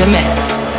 [0.00, 0.73] in mix.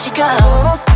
[0.00, 0.89] 時間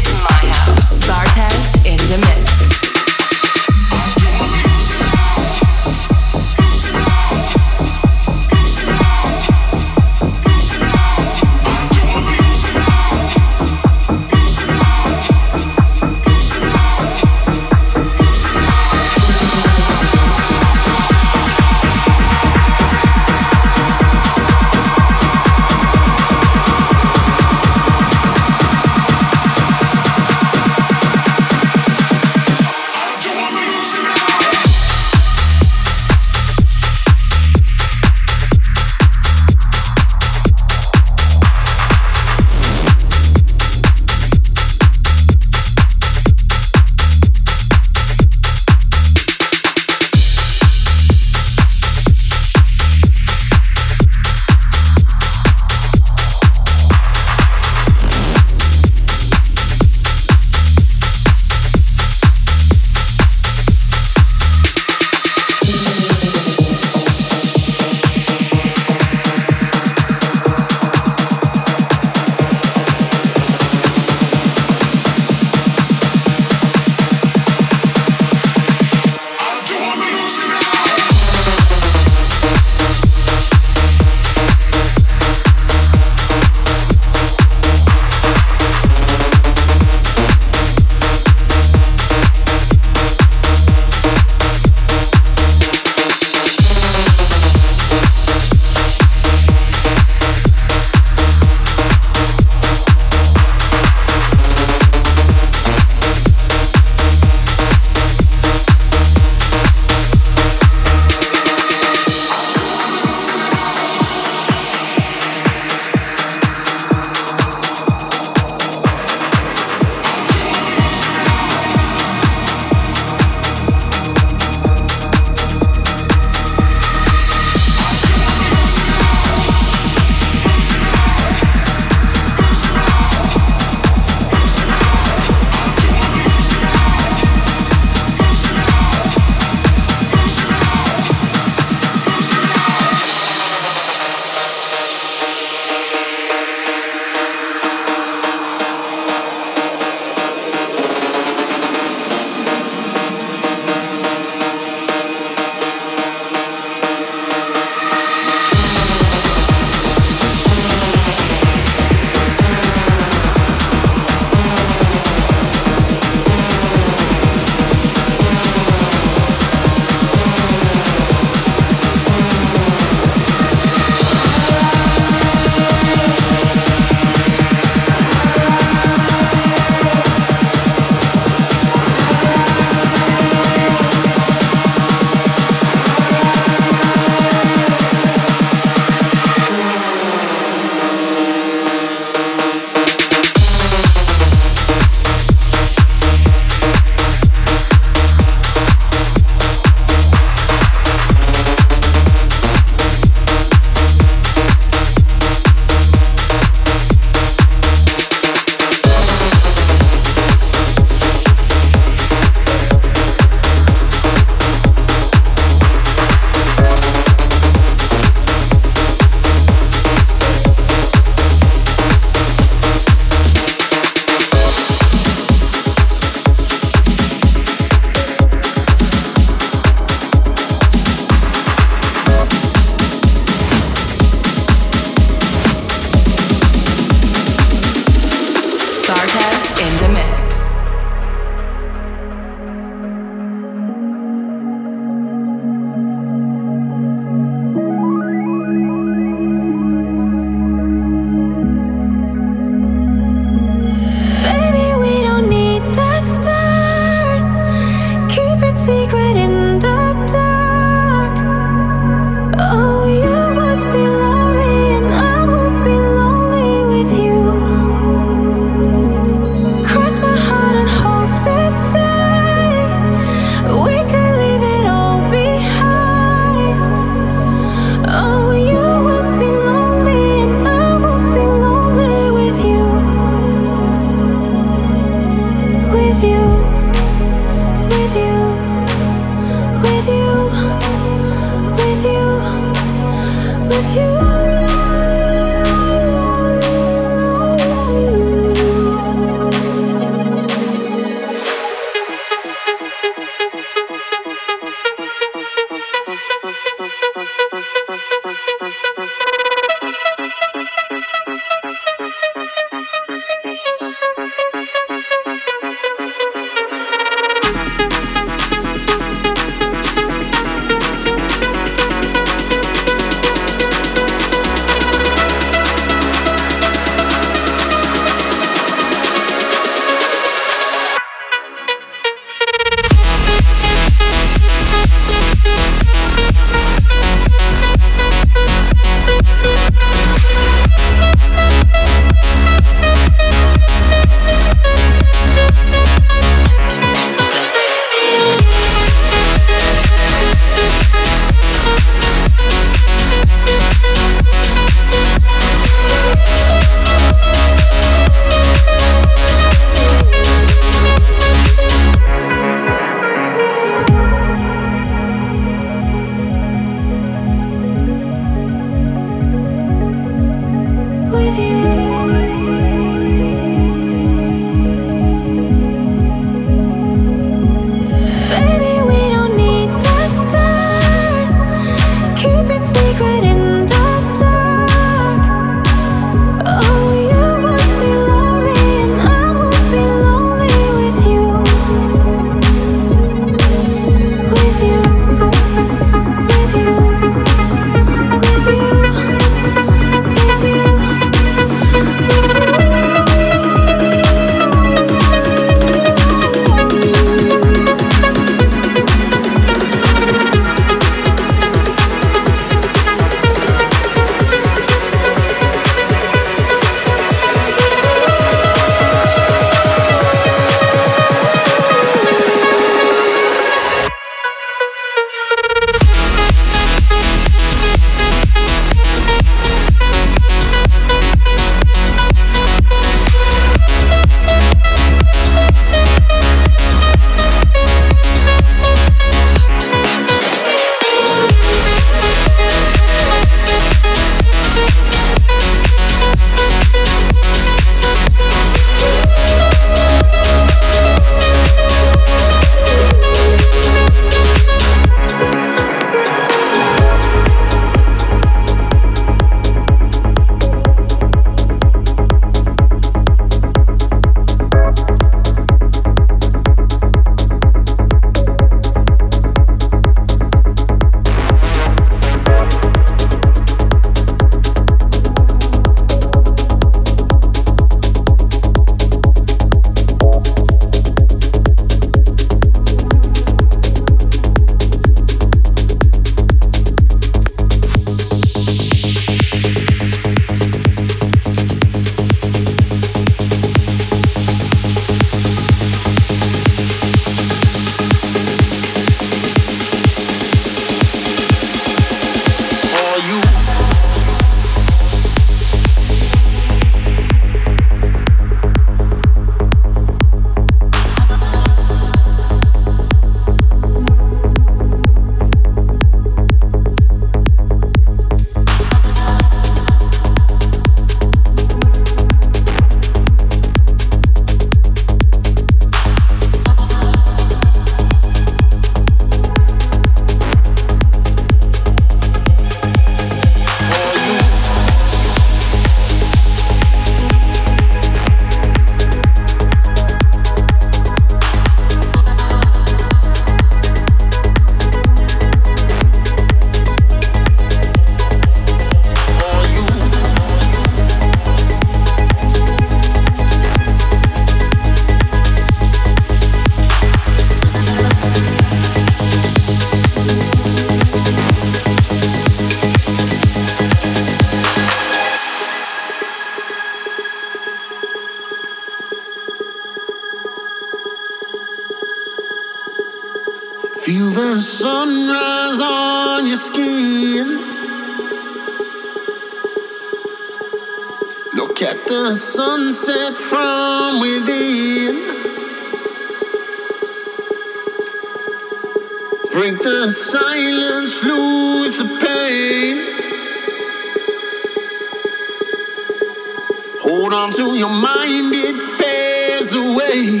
[596.96, 600.00] On to your mind, it bears the way.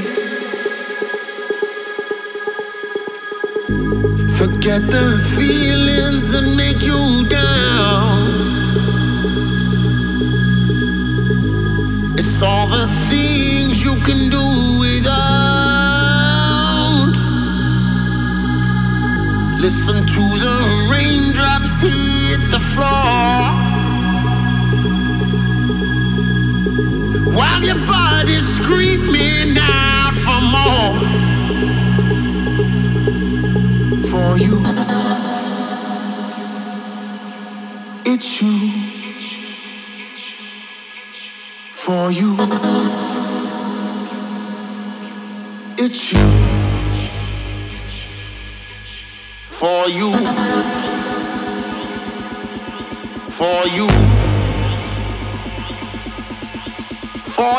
[4.38, 8.16] Forget the feelings that make you down.
[12.18, 14.46] It's all the things you can do
[14.80, 15.16] without.
[19.60, 20.56] Listen to the
[20.90, 23.65] raindrops hit the floor.
[28.46, 30.94] Screaming out for more.
[33.98, 34.62] For you,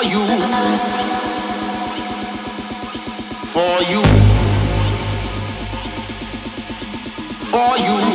[0.10, 0.20] you,
[3.46, 4.02] for you.
[7.52, 8.07] For you,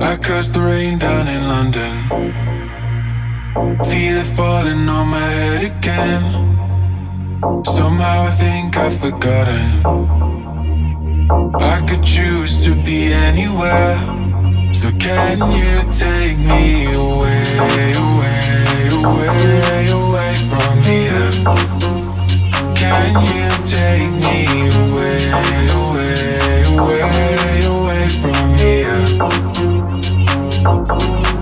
[0.00, 1.94] I curse the rain down in London.
[3.90, 6.24] Feel it falling on my head again.
[7.64, 9.66] Somehow I think I've forgotten.
[11.54, 13.96] I could choose to be anywhere.
[14.72, 17.42] So can you take me away,
[18.04, 18.34] away,
[19.02, 21.30] away, away from here?
[22.74, 24.38] Can you take me
[24.82, 25.18] away,
[25.80, 26.04] away,
[26.76, 27.63] away?
[29.16, 29.44] Thank
[31.28, 31.33] you.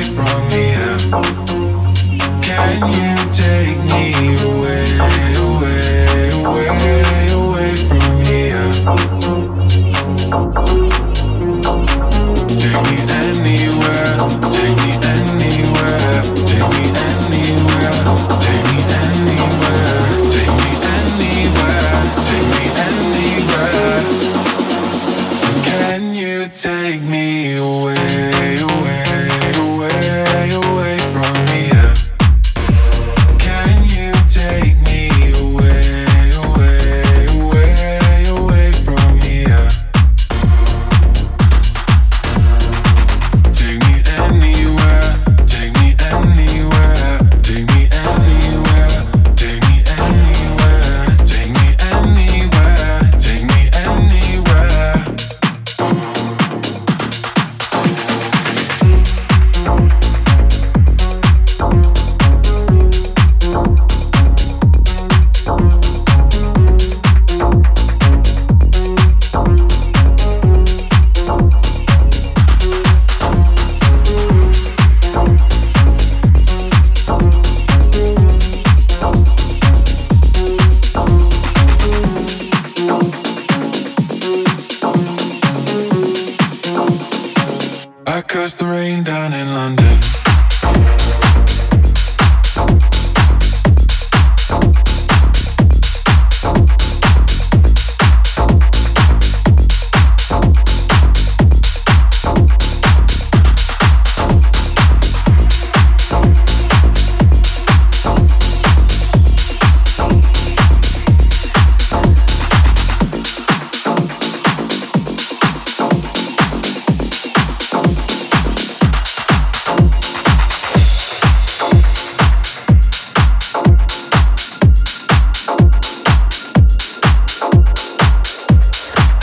[0.00, 0.96] From here?
[2.42, 4.14] Can you take me
[4.48, 5.31] away, away,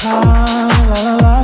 [0.04, 0.46] la
[1.04, 1.39] la la.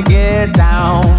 [0.00, 1.17] gotta get down.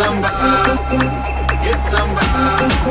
[0.00, 2.90] Tarde se ha puesto